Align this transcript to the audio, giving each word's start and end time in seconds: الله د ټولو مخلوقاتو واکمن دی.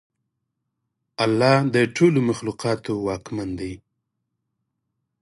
الله 1.23 1.57
د 1.75 1.77
ټولو 1.95 2.19
مخلوقاتو 2.29 2.91
واکمن 3.07 3.49
دی. 3.59 3.73